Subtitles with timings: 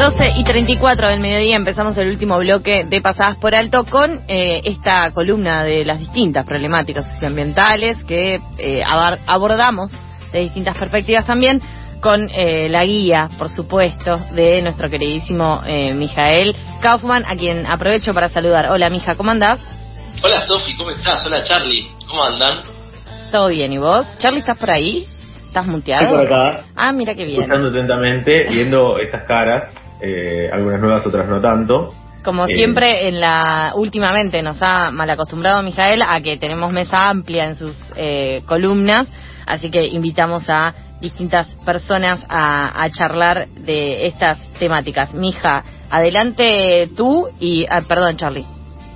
[0.00, 4.62] 12 y 34 del mediodía empezamos el último bloque de Pasadas por Alto con eh,
[4.64, 8.82] esta columna de las distintas problemáticas socioambientales que eh,
[9.26, 9.92] abordamos
[10.32, 11.60] de distintas perspectivas también
[12.00, 15.60] con eh, la guía, por supuesto, de nuestro queridísimo
[15.94, 18.70] Mijael Kaufman, a quien aprovecho para saludar.
[18.70, 19.60] Hola, Mija, ¿cómo andás?
[20.22, 21.26] Hola, Sofi, ¿cómo estás?
[21.26, 22.62] Hola, Charlie, ¿cómo andan?
[23.30, 24.06] Todo bien, ¿y vos?
[24.18, 25.06] Charlie, ¿estás por ahí?
[25.46, 26.04] ¿Estás muteado?
[26.04, 26.64] Estoy por acá.
[26.74, 27.42] Ah, mira qué bien.
[27.42, 31.88] Escuchando atentamente, viendo estas caras eh, algunas nuevas, otras no tanto.
[32.22, 36.98] Como eh, siempre, en la últimamente nos ha mal acostumbrado Mijael a que tenemos mesa
[37.08, 39.08] amplia en sus eh, columnas,
[39.46, 45.14] así que invitamos a distintas personas a, charlar de estas temáticas.
[45.14, 48.44] Mija, adelante tú y, ah, perdón, Charlie.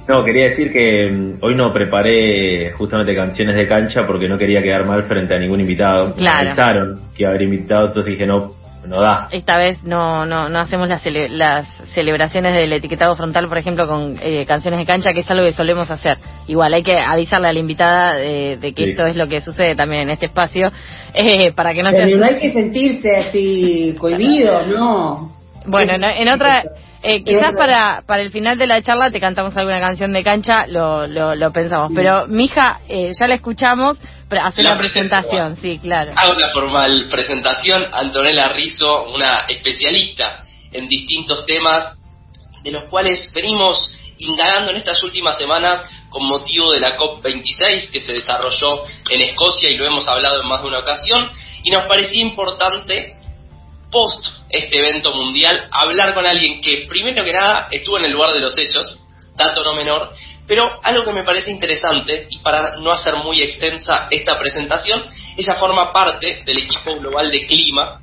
[0.07, 4.63] No, quería decir que mm, hoy no preparé justamente canciones de cancha porque no quería
[4.63, 6.15] quedar mal frente a ningún invitado.
[6.15, 6.45] Claro.
[6.45, 8.53] Pensaron que iba a haber invitado, entonces dije no,
[8.87, 9.29] no da.
[9.31, 14.17] Esta vez no, no, no hacemos las, las celebraciones del etiquetado frontal, por ejemplo, con
[14.23, 16.19] eh, canciones de cancha, que es algo que solemos hacer.
[16.47, 20.03] Igual hay que avisarle a la invitada de, que esto es lo que sucede también
[20.03, 20.71] en este espacio,
[21.15, 25.33] eh, para que no Pero no hay que sentirse así cohibido, ¿no?
[25.67, 26.63] Bueno, en otra...
[27.07, 30.67] Eh, quizás para, para el final de la charla te cantamos alguna canción de cancha,
[30.67, 31.93] lo, lo, lo pensamos.
[31.95, 33.99] Pero, mija, eh, ya la escuchamos,
[34.31, 36.13] hace la, presentación, sí, claro.
[36.17, 37.87] Hago una formal presentación.
[37.93, 41.97] Antonella Rizzo, una especialista en distintos temas,
[42.63, 47.99] de los cuales venimos indagando en estas últimas semanas con motivo de la COP26 que
[47.99, 51.31] se desarrolló en Escocia y lo hemos hablado en más de una ocasión.
[51.65, 53.17] Y nos parecía importante,
[53.91, 58.33] post este evento mundial, hablar con alguien que, primero que nada, estuvo en el lugar
[58.33, 59.01] de los hechos,
[59.37, 60.13] dato no menor,
[60.47, 65.05] pero algo que me parece interesante, y para no hacer muy extensa esta presentación,
[65.37, 68.01] ella forma parte del equipo global de clima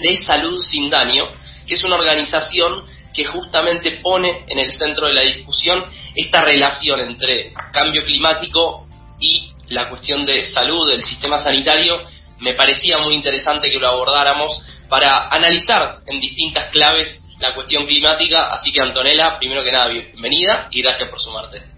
[0.00, 1.28] de Salud Sin Daño,
[1.66, 7.00] que es una organización que justamente pone en el centro de la discusión esta relación
[7.00, 8.86] entre cambio climático
[9.18, 12.02] y la cuestión de salud del sistema sanitario.
[12.40, 18.50] Me parecía muy interesante que lo abordáramos para analizar en distintas claves la cuestión climática.
[18.50, 21.75] Así que Antonella, primero que nada, bienvenida y gracias por sumarte.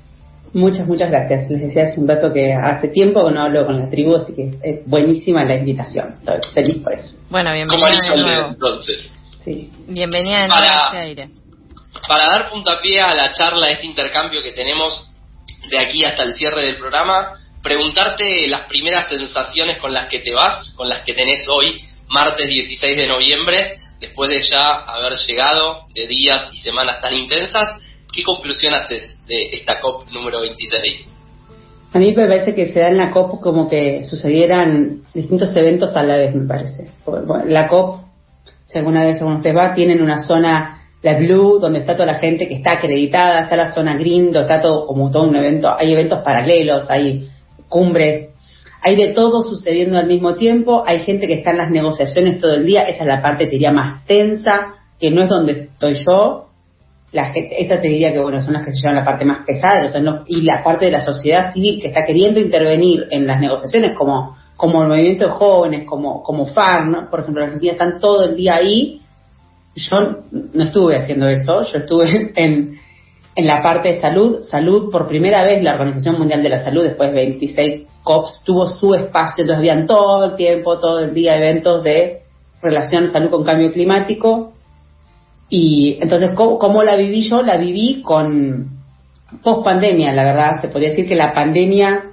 [0.58, 1.48] Muchas, muchas gracias.
[1.48, 4.34] Les decía hace un dato que hace tiempo que no hablo con la tribu, así
[4.34, 6.16] que es buenísima la invitación.
[6.18, 7.14] Estoy feliz por eso.
[7.30, 8.48] Bueno, bienvenida.
[8.48, 9.12] entonces.
[9.44, 9.70] Sí.
[9.86, 11.30] Bienvenida en para, aire.
[12.08, 15.12] Para dar puntapié a la charla, a este intercambio que tenemos
[15.70, 20.34] de aquí hasta el cierre del programa, preguntarte las primeras sensaciones con las que te
[20.34, 25.86] vas, con las que tenés hoy, martes 16 de noviembre, después de ya haber llegado
[25.94, 27.78] de días y semanas tan intensas,
[28.18, 31.14] ¿qué conclusión haces de esta COP número 26?
[31.94, 35.94] A mí me parece que se da en la COP como que sucedieran distintos eventos
[35.94, 36.88] a la vez, me parece.
[37.46, 38.00] La COP,
[38.66, 42.18] si alguna vez uno usted va, tienen una zona, la Blue, donde está toda la
[42.18, 45.72] gente que está acreditada, está la zona Green, donde está todo como todo un evento,
[45.78, 47.28] hay eventos paralelos, hay
[47.68, 48.30] cumbres
[48.80, 52.54] hay de todo sucediendo al mismo tiempo, hay gente que está en las negociaciones todo
[52.54, 55.94] el día, esa es la parte, te diría, más tensa, que no es donde estoy
[56.06, 56.47] yo.
[57.12, 59.44] La gente, esa te diría que, bueno, son las que se llevan la parte más
[59.46, 59.90] pesada,
[60.26, 64.36] y la parte de la sociedad civil que está queriendo intervenir en las negociaciones, como,
[64.56, 67.08] como el movimiento de jóvenes, como, como FAR, ¿no?
[67.10, 69.00] por ejemplo, en Argentina están todo el día ahí.
[69.74, 70.00] Yo
[70.32, 72.78] no estuve haciendo eso, yo estuve en,
[73.38, 76.82] en la parte de salud, salud por primera vez la Organización Mundial de la Salud,
[76.82, 81.36] después de 26 COPS, tuvo su espacio, entonces habían todo el tiempo, todo el día
[81.36, 82.22] eventos de
[82.60, 84.54] relación salud con cambio climático.
[85.50, 87.42] Y entonces, ¿cómo, la viví yo?
[87.42, 88.78] La viví con
[89.42, 92.04] post pandemia, la verdad, se podría decir que la pandemia,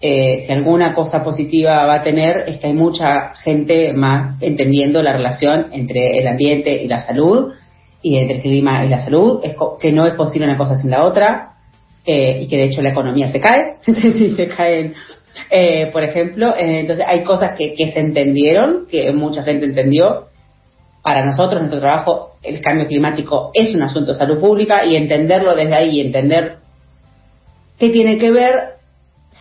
[0.00, 5.02] eh, si alguna cosa positiva va a tener, es que hay mucha gente más entendiendo
[5.02, 7.52] la relación entre el ambiente y la salud
[8.02, 10.90] y entre el clima y la salud, es que no es posible una cosa sin
[10.90, 11.52] la otra,
[12.04, 14.94] eh, y que de hecho la economía se cae, si se caen,
[15.50, 20.24] eh, por ejemplo, eh, entonces hay cosas que, que se entendieron, que mucha gente entendió.
[21.02, 25.54] Para nosotros, nuestro trabajo, el cambio climático es un asunto de salud pública y entenderlo
[25.54, 26.56] desde ahí, entender
[27.78, 28.72] qué tiene que ver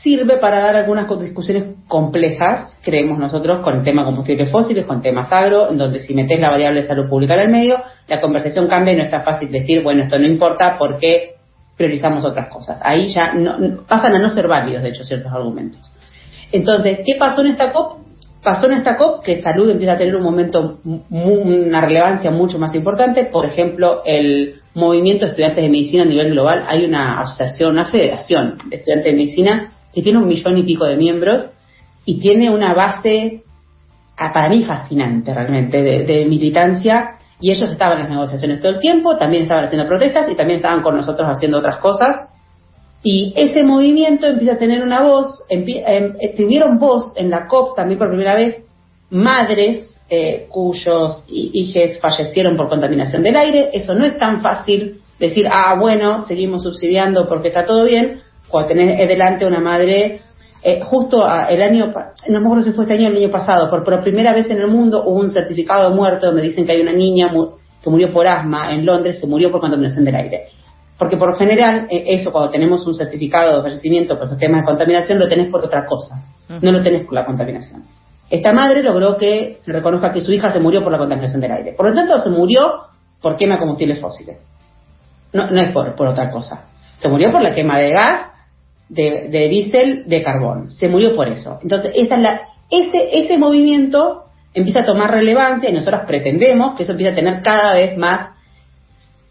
[0.01, 5.31] sirve para dar algunas discusiones complejas, creemos nosotros, con el tema combustibles fósiles, con temas
[5.31, 8.67] agro, en donde si metes la variable de salud pública en el medio, la conversación
[8.67, 11.35] cambia y no está fácil decir, bueno, esto no importa porque
[11.77, 12.79] priorizamos otras cosas.
[12.81, 15.91] Ahí ya no, pasan a no ser válidos, de hecho, ciertos argumentos.
[16.51, 18.00] Entonces, ¿qué pasó en esta COP?
[18.43, 20.79] Pasó en esta COP que salud empieza a tener un momento,
[21.09, 23.25] una relevancia mucho más importante.
[23.25, 26.63] Por ejemplo, el movimiento de estudiantes de medicina a nivel global.
[26.67, 30.85] Hay una asociación, una federación de estudiantes de medicina que tiene un millón y pico
[30.85, 31.45] de miembros
[32.05, 33.43] y tiene una base,
[34.17, 37.17] ah, para mí, fascinante realmente, de, militancia.
[37.39, 40.57] Y ellos estaban en las negociaciones todo el tiempo, también estaban haciendo protestas y también
[40.57, 42.30] estaban con nosotros haciendo otras cosas.
[43.03, 47.97] Y ese movimiento empieza a tener una voz, em, tuvieron voz en la COP también
[47.97, 48.63] por primera vez
[49.09, 53.69] madres eh, cuyos hijos fallecieron por contaminación del aire.
[53.73, 58.19] Eso no es tan fácil decir, ah, bueno, seguimos subsidiando porque está todo bien,
[58.49, 60.19] cuando tenés delante una madre,
[60.63, 61.93] eh, justo el año,
[62.27, 64.49] no me acuerdo si fue este año o el año pasado, por, por primera vez
[64.49, 67.31] en el mundo hubo un certificado de muerte donde dicen que hay una niña
[67.81, 70.49] que murió por asma en Londres, que murió por contaminación del aire.
[71.01, 75.17] Porque por general, eh, eso cuando tenemos un certificado de fallecimiento por sistemas de contaminación,
[75.17, 77.81] lo tenés por otra cosa, no lo tenés por la contaminación.
[78.29, 81.53] Esta madre logró que se reconozca que su hija se murió por la contaminación del
[81.53, 81.73] aire.
[81.73, 82.81] Por lo tanto, se murió
[83.19, 84.37] por quema de combustibles fósiles.
[85.33, 86.65] No, no es por, por otra cosa.
[86.99, 88.27] Se murió por la quema de gas,
[88.87, 90.69] de, de diésel, de carbón.
[90.69, 91.57] Se murió por eso.
[91.63, 96.83] Entonces, esa es la, ese, ese movimiento empieza a tomar relevancia y nosotros pretendemos que
[96.83, 98.33] eso empiece a tener cada vez más,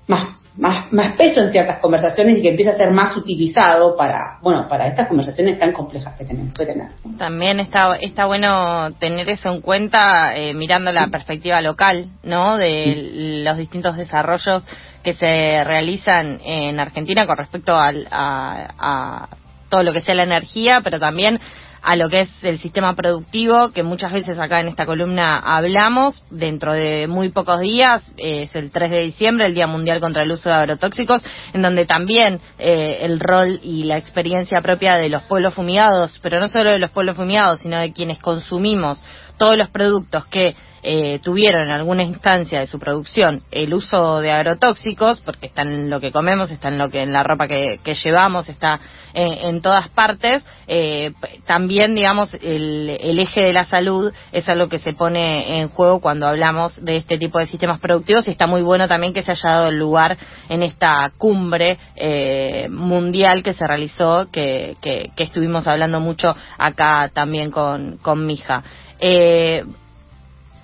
[0.09, 4.39] más más, más peso en ciertas conversaciones y que empieza a ser más utilizado para,
[4.43, 6.89] bueno, para estas conversaciones tan complejas que tenemos que tener.
[7.19, 12.57] También está, está bueno tener eso en cuenta eh, mirando la perspectiva local, ¿no?
[12.57, 14.65] De los distintos desarrollos
[15.03, 19.29] que se realizan en Argentina con respecto al, a, a
[19.69, 21.41] todo lo que sea la energía, pero también
[21.83, 26.23] a lo que es el sistema productivo, que muchas veces acá en esta columna hablamos.
[26.31, 30.31] Dentro de muy pocos días, es el 3 de diciembre, el Día Mundial contra el
[30.31, 31.23] Uso de Agrotóxicos,
[31.53, 36.41] en donde también eh, el rol y la experiencia propia de los pueblos fumigados, pero
[36.41, 39.01] no solo de los pueblos fumigados, sino de quienes consumimos
[39.41, 44.31] todos los productos que eh, tuvieron en alguna instancia de su producción el uso de
[44.31, 47.79] agrotóxicos, porque está en lo que comemos, está en lo que en la ropa que,
[48.05, 48.81] llevamos, está
[49.15, 51.13] en, todas partes, eh,
[51.47, 56.01] también digamos el, el, eje de la salud es algo que se pone en juego
[56.01, 59.33] cuando hablamos de este tipo de sistemas productivos y está muy bueno también que se
[59.33, 60.19] haya dado el lugar
[60.51, 67.11] en esta cumbre eh, mundial que se realizó, que, que, que, estuvimos hablando mucho acá
[67.13, 68.63] también con, con Mija.
[69.01, 69.65] Eh,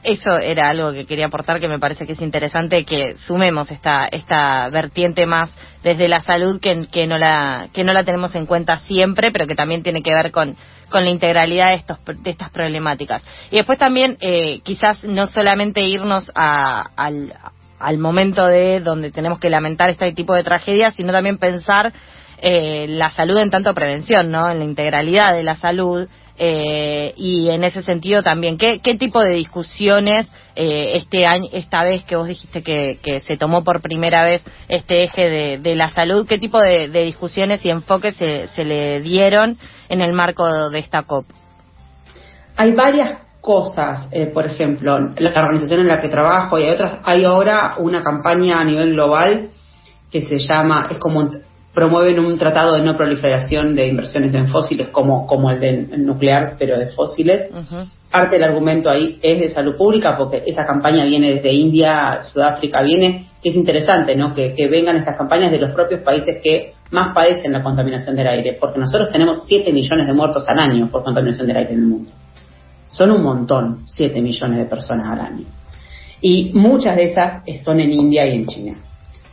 [0.07, 4.07] eso era algo que quería aportar que me parece que es interesante que sumemos esta
[4.07, 5.51] esta vertiente más
[5.83, 9.57] desde la salud que, no la que no la tenemos en cuenta siempre pero que
[9.57, 10.57] también tiene que ver con
[10.91, 13.21] con la integralidad de estos de estas problemáticas.
[13.51, 17.35] Y después también eh, quizás no solamente irnos a, al
[17.81, 21.93] al momento de donde tenemos que lamentar este tipo de tragedias sino también pensar
[22.39, 27.51] eh, la salud en tanto prevención no en la integralidad de la salud eh, y
[27.51, 32.17] en ese sentido también, ¿qué, qué tipo de discusiones eh, este año, esta vez que
[32.17, 36.39] vos dijiste que, que, se tomó por primera vez este eje de, la salud, qué
[36.39, 41.03] tipo de, de discusiones y enfoques se, se, le dieron en el marco de esta
[41.03, 41.27] COP?
[42.57, 47.01] Hay varias cosas, eh, por ejemplo, la organización en la que trabajo y hay otras,
[47.05, 49.51] hay ahora una campaña a nivel global
[50.11, 51.31] que se llama, es como
[51.77, 56.55] promueven un tratado de no proliferación de inversiones en fósiles como, como el del nuclear,
[56.59, 57.51] pero de fósiles.
[58.11, 62.81] Parte del argumento ahí es de salud pública, porque esa campaña viene desde India, Sudáfrica,
[62.81, 64.33] viene, que es interesante, ¿no?
[64.33, 68.29] Que, que vengan estas campañas de los propios países que más padecen la contaminación del
[68.29, 71.81] aire, porque nosotros tenemos 7 millones de muertos al año por contaminación del aire en
[71.81, 72.11] el mundo.
[72.91, 75.45] Son un montón, 7 millones de personas al año.
[76.23, 78.79] Y muchas de esas son en India y en China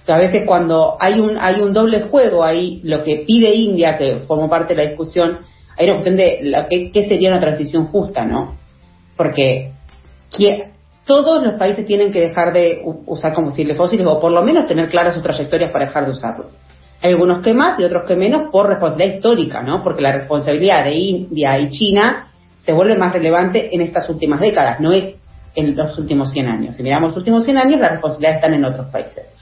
[0.08, 4.24] a veces cuando hay un, hay un doble juego ahí, lo que pide India, que
[4.28, 5.40] formó parte de la discusión,
[5.78, 8.56] hay una cuestión de lo que, qué sería una transición justa, ¿no?
[9.16, 9.72] Porque
[11.06, 14.90] todos los países tienen que dejar de usar combustibles fósiles o por lo menos tener
[14.90, 16.48] claras sus trayectorias para dejar de usarlos.
[17.02, 19.84] Hay algunos que más y otros que menos por responsabilidad histórica, ¿no?
[19.84, 22.28] Porque la responsabilidad de India y China
[22.60, 25.16] se vuelve más relevante en estas últimas décadas, no es
[25.56, 26.76] en los últimos 100 años.
[26.76, 29.33] Si miramos los últimos 100 años, las responsabilidades están en otros países.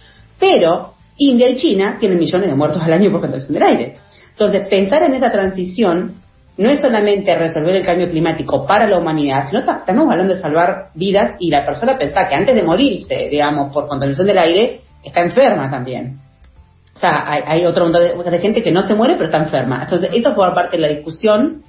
[0.42, 3.98] Pero India y China tienen millones de muertos al año por contaminación del aire.
[4.32, 6.16] Entonces, pensar en esa transición
[6.58, 10.90] no es solamente resolver el cambio climático para la humanidad, sino estamos hablando de salvar
[10.96, 15.22] vidas y la persona pensar que antes de morirse, digamos, por contaminación del aire, está
[15.22, 16.18] enferma también.
[16.96, 19.84] O sea, hay, otro montón de, gente que no se muere pero está enferma.
[19.84, 21.64] Entonces, eso fue parte de la discusión.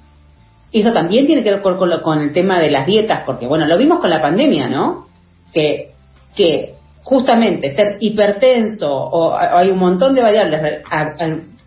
[0.71, 3.77] Eso también tiene que ver con, con, el tema de las dietas, porque, bueno, lo
[3.77, 5.05] vimos con la pandemia, ¿no?
[5.53, 5.91] Que,
[6.35, 6.73] que
[7.03, 10.81] justamente ser hipertenso o hay un montón de variables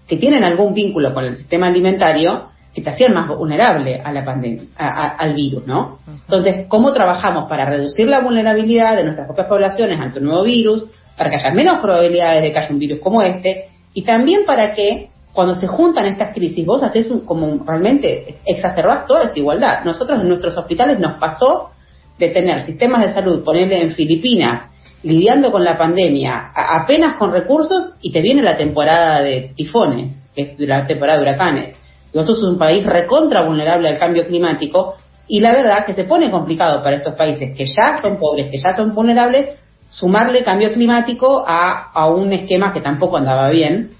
[0.08, 4.24] que tienen algún vínculo con el sistema alimentario, que te hacían más vulnerable a la
[4.24, 5.98] pandemia, al virus, ¿no?
[6.06, 10.84] Entonces, ¿cómo trabajamos para reducir la vulnerabilidad de nuestras propias poblaciones ante un nuevo virus,
[11.16, 14.74] para que haya menos probabilidades de que haya un virus como este, y también para
[14.74, 19.84] que cuando se juntan estas crisis, vos haces un, como realmente exacerbás toda desigualdad.
[19.84, 21.70] Nosotros en nuestros hospitales nos pasó
[22.18, 24.70] de tener sistemas de salud, ponerle en Filipinas,
[25.02, 30.42] lidiando con la pandemia, apenas con recursos, y te viene la temporada de tifones, que
[30.42, 31.76] es la temporada de huracanes
[32.16, 34.94] vos sos un país recontra vulnerable al cambio climático
[35.28, 38.58] y la verdad que se pone complicado para estos países que ya son pobres, que
[38.58, 39.58] ya son vulnerables,
[39.90, 43.90] sumarle cambio climático a, a un esquema que tampoco andaba bien.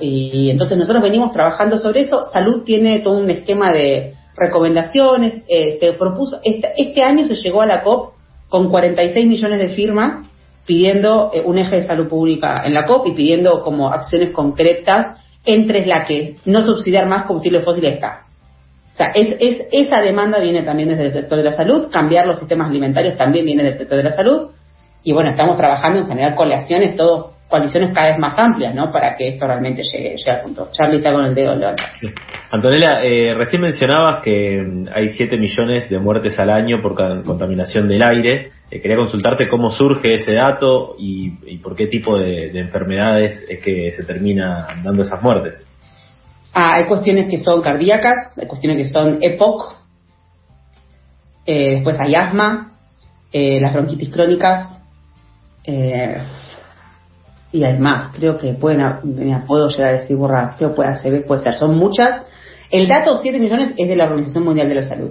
[0.00, 2.26] Y, entonces nosotros venimos trabajando sobre eso.
[2.32, 5.44] Salud tiene todo un esquema de recomendaciones.
[5.48, 8.14] Eh, se propuso, este, este, año se llegó a la COP
[8.48, 10.26] con 46 millones de firmas
[10.66, 15.20] pidiendo eh, un eje de salud pública en la COP y pidiendo como acciones concretas
[15.44, 18.24] entre la que no subsidiar más combustible fósil está.
[18.92, 22.26] O sea, es, es, esa demanda viene también desde el sector de la salud, cambiar
[22.26, 24.50] los sistemas alimentarios también viene del sector de la salud,
[25.02, 28.90] y bueno, estamos trabajando en generar coaliciones, todo, coaliciones cada vez más amplias, ¿no?
[28.90, 30.68] Para que esto realmente llegue, llegue al punto.
[30.72, 32.08] Charlie está con el dedo en sí.
[32.56, 36.94] Antonella, eh, recién mencionabas que mm, hay 7 millones de muertes al año por
[37.24, 38.50] contaminación del aire.
[38.70, 43.90] Eh, quería consultarte cómo surge ese dato y, por qué tipo de, enfermedades es que
[43.92, 45.66] se termina dando esas muertes.
[46.52, 49.76] Ah, hay cuestiones que son cardíacas, hay cuestiones que son EPOC,
[51.44, 52.72] eh, después hay asma,
[53.32, 54.72] eh, las bronquitis crónicas,
[57.52, 61.20] y hay más, creo que pueden, me puedo llegar a decir borrar, creo que puede
[61.22, 62.24] puede ser, son muchas.
[62.70, 65.10] El dato 7 millones es de la Organización Mundial de la Salud.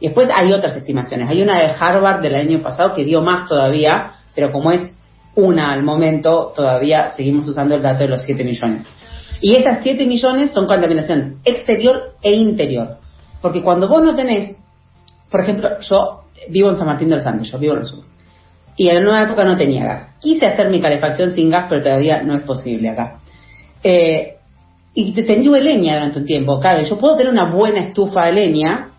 [0.00, 1.28] Y después hay otras estimaciones.
[1.28, 4.96] Hay una de Harvard del año pasado que dio más todavía, pero como es
[5.36, 8.86] una al momento, todavía seguimos usando el dato de los 7 millones.
[9.40, 12.98] Y esas 7 millones son contaminación exterior e interior.
[13.42, 14.56] Porque cuando vos no tenés,
[15.30, 18.04] por ejemplo, yo vivo en San Martín de los Andes, yo vivo en el sur.
[18.76, 20.14] Y en una época no tenía gas.
[20.20, 23.20] Quise hacer mi calefacción sin gas, pero todavía no es posible acá.
[23.82, 24.33] Eh,
[24.94, 26.60] y tenía leña durante un tiempo.
[26.60, 28.90] Claro, yo puedo tener una buena estufa de leña,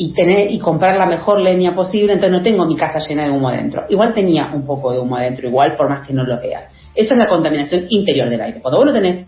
[0.00, 3.30] y tener y comprar la mejor leña posible, entonces no tengo mi casa llena de
[3.30, 3.82] humo adentro.
[3.88, 6.72] Igual tenía un poco de humo adentro, igual por más que no lo veas.
[6.94, 8.60] Esa es la contaminación interior del aire.
[8.62, 9.26] Cuando vos no tenés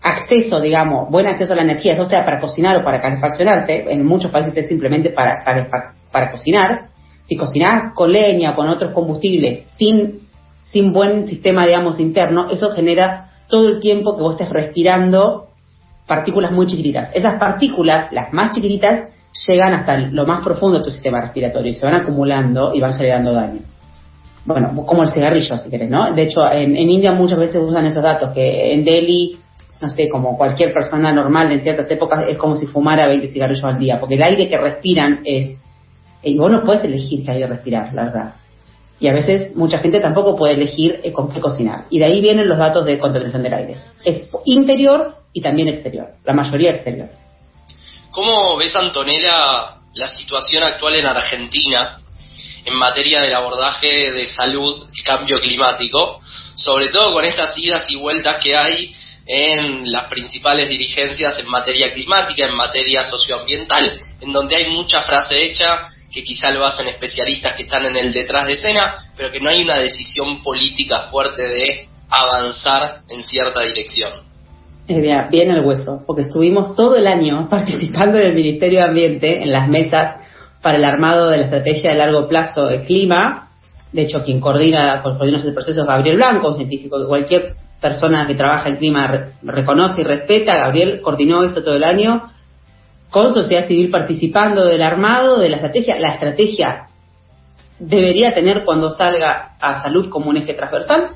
[0.00, 4.06] acceso, digamos, buen acceso a la energía, eso sea para cocinar o para calefaccionarte, en
[4.06, 5.44] muchos países es simplemente para,
[6.12, 6.90] para cocinar,
[7.24, 10.20] si cocinás con leña o con otros combustibles sin,
[10.62, 15.48] sin buen sistema, digamos, interno, eso genera todo el tiempo que vos estés respirando
[16.06, 17.10] partículas muy chiquititas.
[17.14, 19.08] Esas partículas, las más chiquititas,
[19.46, 22.94] llegan hasta lo más profundo de tu sistema respiratorio y se van acumulando y van
[22.94, 23.60] generando daño.
[24.44, 26.12] Bueno, como el cigarrillo, si querés, ¿no?
[26.14, 29.38] De hecho, en, India muchas veces usan esos datos, que en Delhi,
[29.80, 33.64] no sé, como cualquier persona normal en ciertas épocas, es como si fumara 20 cigarrillos
[33.64, 35.58] al día, porque el aire que respiran es...
[36.22, 38.34] Y vos no puedes elegir qué aire respirar, la verdad.
[39.00, 41.84] Y a veces mucha gente tampoco puede elegir eh, con qué cocinar.
[41.90, 43.76] Y de ahí vienen los datos de contaminación del aire.
[44.04, 47.08] Es interior y también exterior, la mayoría exterior.
[48.10, 51.98] ¿Cómo ves, Antonella, la situación actual en Argentina
[52.64, 56.20] en materia del abordaje de salud y cambio climático,
[56.54, 58.94] sobre todo con estas idas y vueltas que hay
[59.26, 65.44] en las principales dirigencias en materia climática, en materia socioambiental, en donde hay mucha frase
[65.44, 69.40] hecha que quizá lo hacen especialistas que están en el detrás de escena, pero que
[69.40, 74.12] no hay una decisión política fuerte de avanzar en cierta dirección.
[74.88, 79.42] Eh, bien el hueso, porque estuvimos todo el año participando en el Ministerio de Ambiente
[79.42, 80.22] en las mesas
[80.62, 83.50] para el armado de la estrategia de largo plazo de clima.
[83.92, 88.26] De hecho, quien coordina, coordina ese proceso es Gabriel Blanco, un científico que cualquier persona
[88.26, 90.56] que trabaja en clima reconoce y respeta.
[90.56, 92.30] Gabriel coordinó eso todo el año
[93.10, 95.98] con sociedad civil participando del armado de la estrategia.
[95.98, 96.86] La estrategia
[97.78, 101.10] debería tener cuando salga a salud como un eje transversal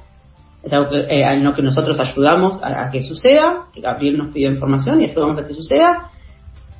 [0.62, 4.32] es algo que, eh, en lo que nosotros ayudamos a, que suceda, que Gabriel nos
[4.32, 6.10] pidió información y ayudamos a que suceda,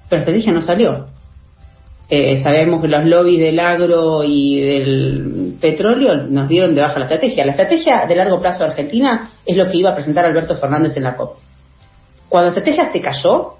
[0.08, 1.06] pero la estrategia no salió.
[2.08, 7.06] Eh, sabemos que los lobbies del agro y del petróleo nos dieron de baja la
[7.06, 7.44] estrategia.
[7.44, 10.96] La estrategia de largo plazo de Argentina es lo que iba a presentar Alberto Fernández
[10.96, 11.38] en la COP.
[12.28, 13.54] Cuando la estrategia se cayó,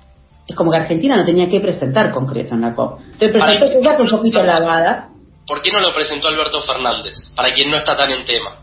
[0.47, 3.01] es como que Argentina no tenía que presentar concreto en la COP.
[3.13, 5.09] Entonces presentó un poquito lavada.
[5.47, 7.15] ¿Por qué no lo presentó Alberto Fernández?
[7.35, 8.59] Para quien no está tan en tema.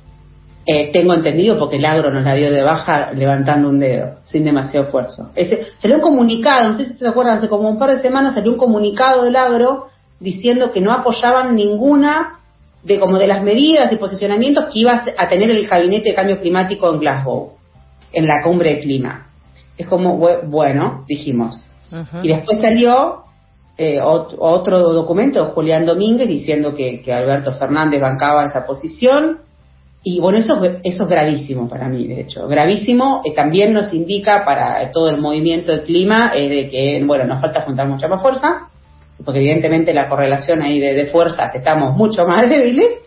[0.65, 4.43] Eh, tengo entendido porque el agro nos la dio de baja levantando un dedo, sin
[4.43, 5.31] demasiado esfuerzo.
[5.33, 8.35] Ese, salió un comunicado, no sé si se acuerdan, hace como un par de semanas
[8.35, 9.87] salió un comunicado del agro
[10.19, 12.39] diciendo que no apoyaban ninguna
[12.83, 16.39] de como de las medidas y posicionamientos que iba a tener el gabinete de cambio
[16.39, 17.53] climático en Glasgow,
[18.13, 19.27] en la cumbre de clima.
[19.77, 21.65] Es como, bueno, dijimos,
[22.21, 23.23] Y después salió
[23.77, 29.39] eh, otro documento Julián Domínguez diciendo que, Alberto Fernández bancaba esa posición.
[30.03, 32.47] Y bueno, eso, eso es gravísimo para mí, de hecho.
[32.47, 37.25] Gravísimo eh, también nos indica para todo el movimiento del clima eh, de que, bueno,
[37.25, 38.69] nos falta juntar mucha más fuerza,
[39.25, 43.01] porque evidentemente la correlación ahí de, de fuerzas estamos mucho más débiles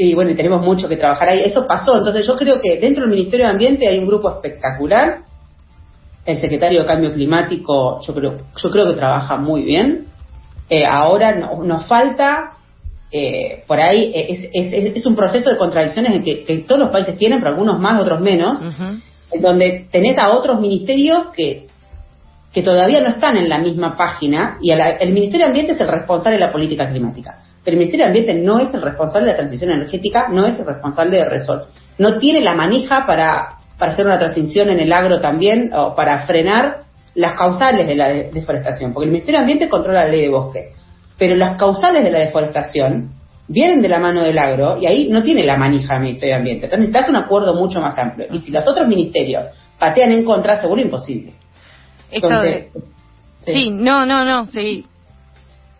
[0.00, 1.42] y bueno, tenemos mucho que trabajar ahí.
[1.44, 5.27] Eso pasó, entonces yo creo que dentro del Ministerio de Ambiente hay un grupo espectacular.
[6.28, 10.06] El secretario de Cambio Climático, yo creo, yo creo que trabaja muy bien.
[10.68, 12.52] Eh, ahora nos falta,
[13.10, 17.16] eh, por ahí, es, es, es, un proceso de contradicciones en que, todos los países
[17.16, 18.58] tienen, pero algunos más, otros menos,
[19.32, 21.66] en donde tenés a otros ministerios que
[22.52, 25.88] que todavía no están en la misma página y el Ministerio de Ambiente es el
[25.88, 27.42] responsable de la política climática.
[27.62, 30.58] Pero el Ministerio de Ambiente no es el responsable de la transición energética, no es
[30.58, 31.66] el responsable de Resol.
[31.98, 36.26] No tiene la manija para, para hacer una transición en el agro también o para
[36.26, 36.78] frenar
[37.14, 40.72] las causales de la deforestación, porque el Ministerio de Ambiente controla la ley de bosque,
[41.18, 43.10] pero las causales de la deforestación
[43.48, 46.38] vienen de la mano del agro y ahí no tiene la manija el Ministerio de
[46.38, 46.66] Ambiente.
[46.66, 48.28] Entonces necesitas un acuerdo mucho más amplio.
[48.30, 49.44] Y si los otros ministerios
[49.78, 51.32] patean en contra, seguro imposible.
[53.44, 54.84] Sí, no, no, no, sí.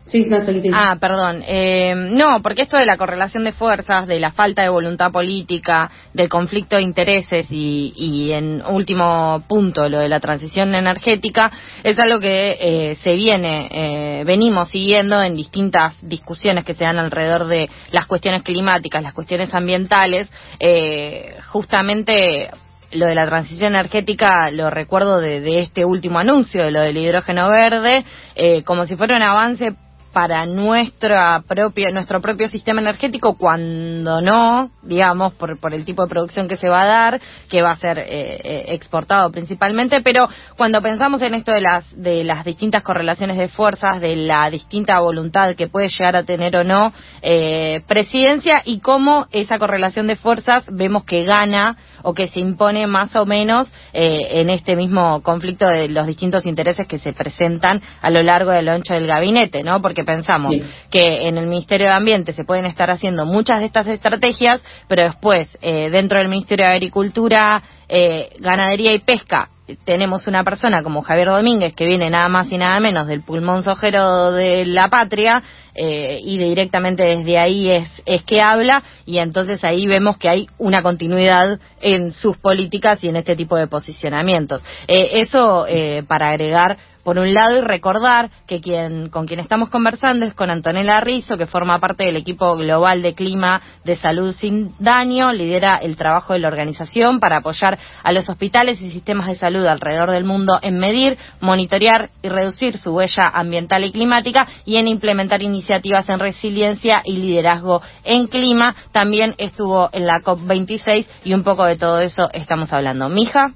[0.09, 0.39] Sí, no,
[0.73, 1.45] Ah, perdón.
[1.47, 5.91] Eh, no, porque esto de la correlación de fuerzas, de la falta de voluntad política,
[6.15, 11.51] del conflicto de intereses y, y en último punto lo de la transición energética,
[11.85, 16.99] es algo que eh, se viene, eh, venimos siguiendo en distintas discusiones que se dan
[16.99, 22.49] alrededor de las cuestiones climáticas, las cuestiones ambientales, eh, justamente
[22.93, 26.97] lo de la transición energética lo recuerdo de, de, este último anuncio, de lo del
[26.97, 29.75] hidrógeno verde, eh, como si fuera un avance
[30.13, 36.09] para nuestra propia, nuestro propio sistema energético cuando no, digamos, por, por el tipo de
[36.09, 40.29] producción que se va a dar, que va a ser eh, eh, exportado principalmente, pero
[40.57, 44.99] cuando pensamos en esto de las, de las distintas correlaciones de fuerzas, de la distinta
[45.01, 46.93] voluntad que puede llegar a tener o no
[47.23, 52.87] eh, presidencia y cómo esa correlación de fuerzas vemos que gana o que se impone
[52.87, 57.83] más o menos eh, en este mismo conflicto de los distintos intereses que se presentan
[58.01, 59.81] a lo largo del ancho del gabinete, ¿no?
[59.81, 60.55] Porque pensamos
[60.91, 65.03] que en el Ministerio de Ambiente se pueden estar haciendo muchas de estas estrategias, pero
[65.05, 69.49] después eh, dentro del Ministerio de Agricultura, eh, Ganadería y Pesca
[69.85, 73.63] tenemos una persona como Javier Domínguez que viene nada más y nada menos del pulmón
[73.63, 75.43] sojero de la patria
[75.75, 80.47] eh, y directamente desde ahí es, es que habla y entonces ahí vemos que hay
[80.59, 84.63] una continuidad en sus políticas y en este tipo de posicionamientos.
[84.87, 86.79] Eh, eso eh, para agregar
[87.09, 91.39] por un lado y recordar que quien con quien estamos conversando es con Antonella Rizzo
[91.39, 96.35] que forma parte del equipo global de clima de salud sin daño lidera el trabajo
[96.35, 100.59] de la organización para apoyar a los hospitales y sistemas de salud alrededor del mundo
[100.61, 106.19] en medir monitorear y reducir su huella ambiental y climática y en implementar iniciativas en
[106.19, 108.75] resiliencia y liderazgo en clima.
[108.93, 113.09] También estuvo en la COP 26 y un poco de todo eso estamos hablando.
[113.09, 113.55] Mija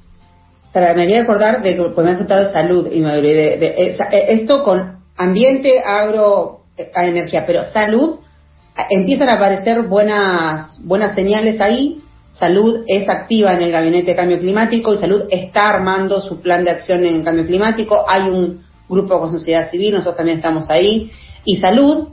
[0.74, 3.96] me voy a acordar de que me han de salud y me olvidé de, eh,
[4.28, 8.20] esto con ambiente, agro, eh, energía, pero salud,
[8.90, 11.98] empiezan a aparecer buenas, buenas señales ahí.
[12.32, 16.64] Salud es activa en el Gabinete de Cambio Climático y Salud está armando su plan
[16.64, 18.06] de acción en cambio climático.
[18.08, 21.10] Hay un grupo con sociedad civil, nosotros también estamos ahí.
[21.44, 22.08] Y Salud,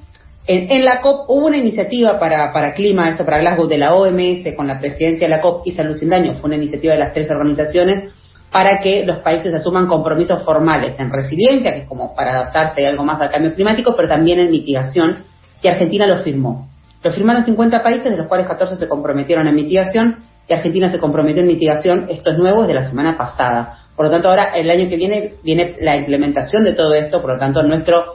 [0.45, 3.95] en, en, la COP hubo una iniciativa para, para clima, esto para Glasgow de la
[3.95, 6.99] OMS con la presidencia de la COP y Salud Sin Daño, fue una iniciativa de
[6.99, 8.11] las tres organizaciones
[8.51, 13.03] para que los países asuman compromisos formales en resiliencia, que es como para adaptarse algo
[13.03, 15.23] más al cambio climático, pero también en mitigación,
[15.61, 16.67] y Argentina lo firmó.
[17.03, 20.99] Lo firmaron 50 países, de los cuales 14 se comprometieron en mitigación, y Argentina se
[20.99, 23.79] comprometió en mitigación, esto es nuevo, de la semana pasada.
[23.95, 27.33] Por lo tanto, ahora el año que viene viene la implementación de todo esto, por
[27.33, 28.05] lo tanto, nuestro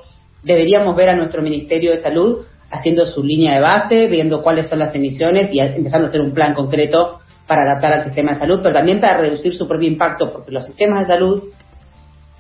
[0.43, 4.81] deberíamos ver a nuestro Ministerio de Salud haciendo su línea de base, viendo cuáles son
[4.81, 8.61] las emisiones y empezando a hacer un plan concreto para adaptar al sistema de salud,
[8.63, 11.45] pero también para reducir su propio impacto, porque los sistemas de salud,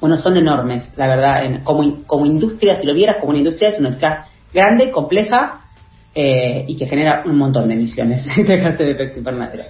[0.01, 3.79] bueno, son enormes, la verdad, como, como industria, si lo vieras como una industria, es
[3.79, 5.61] una industria grande, compleja
[6.14, 9.64] eh, y que genera un montón de emisiones de gases de efecto invernadero.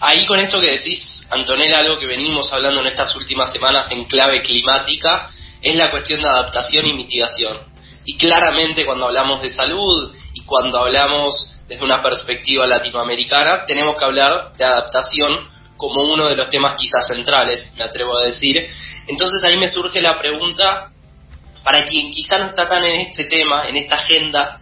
[0.00, 4.04] Ahí con esto que decís, Antonella, algo que venimos hablando en estas últimas semanas en
[4.04, 5.28] clave climática,
[5.60, 7.56] es la cuestión de adaptación y mitigación.
[8.04, 14.04] Y claramente cuando hablamos de salud y cuando hablamos desde una perspectiva latinoamericana, tenemos que
[14.04, 18.66] hablar de adaptación como uno de los temas quizás centrales, me atrevo a decir.
[19.06, 20.90] Entonces ahí me surge la pregunta,
[21.62, 24.58] para quien quizá no está tan en este tema, en esta agenda,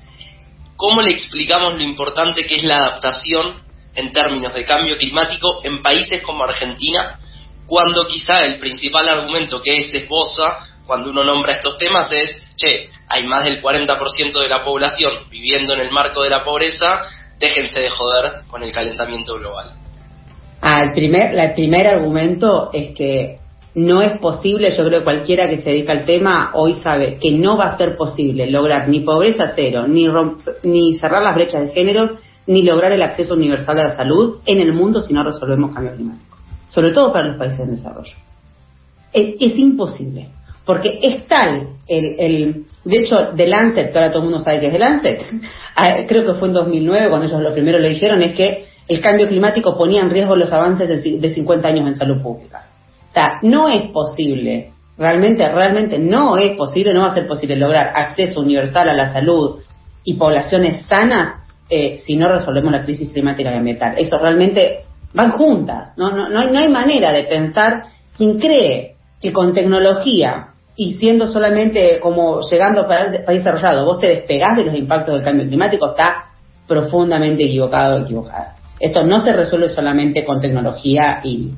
[0.77, 3.63] ¿cómo le explicamos lo importante que es la adaptación
[3.95, 7.19] en términos de cambio climático en países como Argentina,
[7.67, 12.89] cuando quizá el principal argumento que se esboza cuando uno nombra estos temas es, che,
[13.09, 17.01] hay más del 40% de la población viviendo en el marco de la pobreza,
[17.39, 19.71] déjense de joder con el calentamiento global.
[20.61, 23.39] Ah, el primer, el primer argumento es que
[23.77, 27.31] no es posible, yo creo que cualquiera que se dedica al tema hoy sabe que
[27.31, 30.09] no va a ser posible lograr ni pobreza cero, ni,
[30.63, 34.61] ni cerrar las brechas de género, ni lograr el acceso universal a la salud en
[34.61, 36.39] el mundo si no resolvemos cambio climático,
[36.71, 38.17] sobre todo para los países en desarrollo.
[39.13, 40.29] Es, imposible,
[40.67, 44.61] porque es tal el, el, de hecho, The Lancet, que ahora todo el mundo sabe
[44.61, 45.21] que es The Lancet,
[45.77, 49.01] ah, creo que fue en 2009 cuando ellos lo primero lo dijeron, es que el
[49.01, 52.67] cambio climático ponía en riesgo los avances de, de 50 años en salud pública
[53.43, 58.41] no es posible, realmente, realmente no es posible, no va a ser posible lograr acceso
[58.41, 59.61] universal a la salud
[60.05, 63.95] y poblaciones sanas eh, si no resolvemos la crisis climática y ambiental.
[63.97, 67.85] Eso realmente van juntas, no, no, no, hay, no hay manera de pensar
[68.17, 74.09] quien cree que con tecnología y siendo solamente como llegando a país desarrollado, vos te
[74.09, 76.27] despegás de los impactos del cambio climático, está
[76.69, 78.55] profundamente equivocado o equivocada.
[78.79, 81.53] Esto no se resuelve solamente con tecnología y,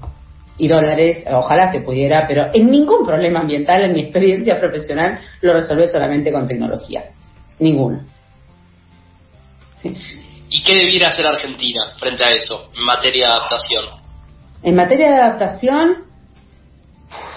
[0.56, 5.52] y dólares, ojalá se pudiera, pero en ningún problema ambiental, en mi experiencia profesional, lo
[5.52, 7.06] resolvé solamente con tecnología.
[7.58, 8.02] Ninguno.
[9.82, 13.84] ¿Y qué debiera hacer Argentina frente a eso, en materia de adaptación?
[14.62, 15.96] En materia de adaptación,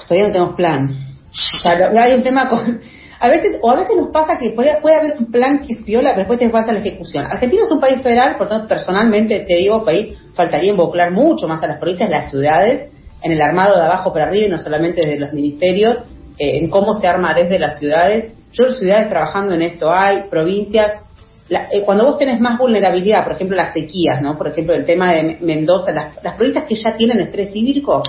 [0.07, 1.10] todavía no tenemos plan.
[1.31, 2.81] O sea, hay un tema con...
[3.19, 6.09] A veces, o a veces nos pasa que puede, haber un plan que es piola,
[6.09, 7.23] pero después te pasa la ejecución.
[7.25, 11.61] Argentina es un país federal, por tanto, personalmente te digo, país faltaría involucrar mucho más
[11.61, 12.91] a las provincias, las ciudades,
[13.21, 15.97] en el armado de abajo para arriba y no solamente desde los ministerios,
[16.37, 18.33] eh, en cómo se arma desde las ciudades.
[18.53, 21.03] Yo ciudades trabajando en esto hay, provincias.
[21.49, 24.37] Eh, cuando vos tenés más vulnerabilidad, por ejemplo las sequías, ¿no?
[24.37, 28.01] Por ejemplo el tema de Mendoza, las, provincias que ya tienen estrés hídrico,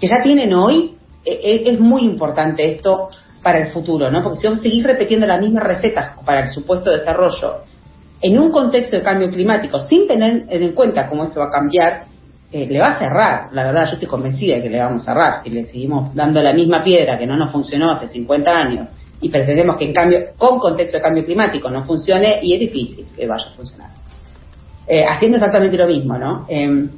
[0.00, 3.10] que ya tienen hoy, es muy importante esto
[3.42, 4.22] para el futuro, ¿no?
[4.22, 7.64] Porque si vos seguís repitiendo las mismas recetas para el supuesto desarrollo
[8.22, 12.04] en un contexto de cambio climático, sin tener en cuenta cómo eso va a cambiar,
[12.52, 13.48] eh, le va a cerrar.
[13.52, 15.42] La verdad, yo estoy convencida de que le vamos a cerrar.
[15.42, 18.88] Si le seguimos dando la misma piedra que no nos funcionó hace 50 años
[19.22, 23.06] y pretendemos que en cambio, con contexto de cambio climático no funcione, y es difícil
[23.16, 23.90] que vaya a funcionar.
[24.86, 26.46] Eh, haciendo exactamente lo mismo, ¿no?
[26.48, 26.88] Eh,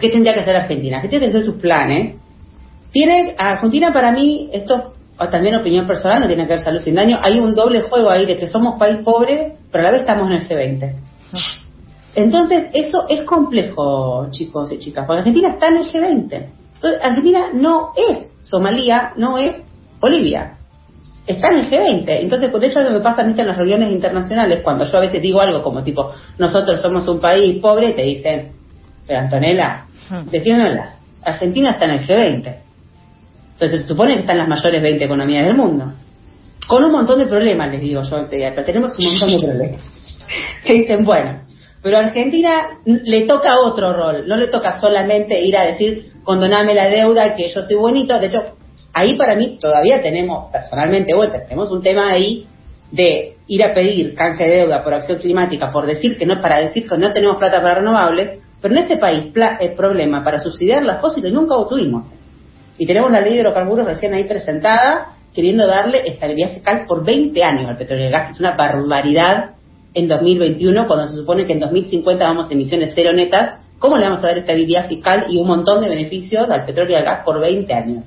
[0.00, 0.96] ¿Qué tendría que hacer Argentina?
[0.96, 2.16] Argentina tiene que hacer sus planes.
[2.92, 4.92] Tiene, Argentina para mí, esto
[5.30, 8.24] también opinión personal, no tiene que ver salud sin daño, hay un doble juego ahí
[8.24, 10.94] de que somos país pobre, pero a la vez estamos en el G20.
[12.14, 16.46] Entonces, eso es complejo, chicos y chicas, porque Argentina está en el G20.
[16.74, 19.56] Entonces, Argentina no es Somalia, no es
[20.00, 20.56] Bolivia.
[21.26, 22.04] Está en el G20.
[22.06, 24.96] Entonces, de hecho, lo que me pasa a mí en las reuniones internacionales, cuando yo
[24.96, 28.52] a veces digo algo como tipo, nosotros somos un país pobre, te dicen,
[29.06, 30.30] pero Antonella, hmm.
[30.30, 30.98] defiéndolas.
[31.22, 32.69] Argentina está en el G20.
[33.60, 35.92] Entonces, se supone que están las mayores 20 economías del mundo.
[36.66, 39.80] Con un montón de problemas, les digo yo enseguida, pero tenemos un montón de problemas.
[40.64, 41.40] Que dicen, bueno,
[41.82, 46.72] pero a Argentina le toca otro rol, no le toca solamente ir a decir, condoname
[46.72, 48.18] la deuda, que yo soy bonito.
[48.18, 48.44] De hecho,
[48.94, 52.46] ahí para mí todavía tenemos, personalmente, vuelta, tenemos un tema ahí
[52.90, 56.60] de ir a pedir canje de deuda por acción climática, por decir que no, para
[56.60, 59.24] decir que no tenemos plata para renovables, pero en este país
[59.60, 62.19] el problema para subsidiar las fósiles nunca lo tuvimos.
[62.80, 67.44] Y tenemos la ley de hidrocarburos recién ahí presentada, queriendo darle estabilidad fiscal por 20
[67.44, 69.50] años al petróleo y al gas, que es una barbaridad
[69.92, 74.04] en 2021, cuando se supone que en 2050 vamos a emisiones cero netas, ¿cómo le
[74.04, 77.22] vamos a dar estabilidad fiscal y un montón de beneficios al petróleo y al gas
[77.22, 78.06] por 20 años?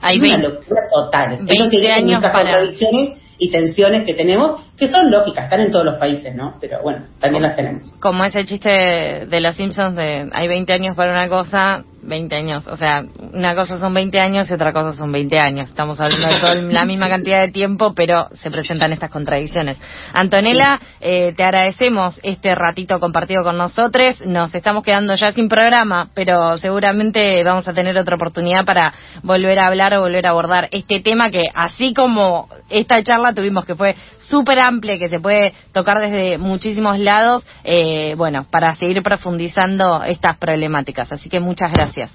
[0.00, 1.40] Hay una locura total.
[1.42, 2.32] 20 años para...
[2.32, 6.54] contradicciones y tensiones que tenemos, que son lógicas, están en todos los países, ¿no?
[6.60, 7.90] Pero bueno, también las tenemos.
[8.00, 12.66] Como ese chiste de los Simpsons de hay 20 años para una cosa, 20 años.
[12.66, 15.68] O sea, una cosa son 20 años y otra cosa son 20 años.
[15.68, 19.80] Estamos hablando de la misma cantidad de tiempo, pero se presentan estas contradicciones.
[20.12, 24.16] Antonella, eh, te agradecemos este ratito compartido con nosotros.
[24.24, 29.58] Nos estamos quedando ya sin programa, pero seguramente vamos a tener otra oportunidad para volver
[29.58, 33.74] a hablar o volver a abordar este tema que, así como esta charla tuvimos que
[33.74, 40.02] fue súper amplia, que se puede tocar desde muchísimos lados, eh, bueno, para seguir profundizando
[40.04, 41.10] estas problemáticas.
[41.10, 42.12] Así que muchas gracias.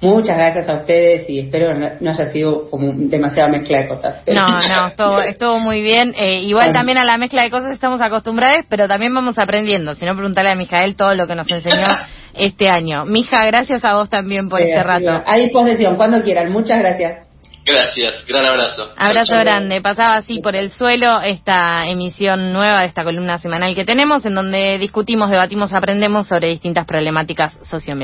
[0.00, 4.16] Muchas gracias a ustedes y espero no, haya sido como demasiada mezcla de cosas.
[4.26, 6.14] No, no, estuvo, muy bien.
[6.18, 9.94] Eh, igual también a la mezcla de cosas estamos acostumbrados, pero también vamos aprendiendo.
[9.94, 11.86] Si no, preguntarle a Mijael todo lo que nos enseñó
[12.34, 13.06] este año.
[13.06, 15.22] Mija, gracias a vos también por este rato.
[15.24, 16.52] A disposición, cuando quieran.
[16.52, 17.25] Muchas gracias.
[17.66, 18.92] Gracias, gran abrazo.
[18.96, 19.80] Abrazo grande.
[19.80, 24.36] Pasaba así por el suelo esta emisión nueva de esta columna semanal que tenemos, en
[24.36, 27.86] donde discutimos, debatimos, aprendemos sobre distintas problemáticas socioambientales.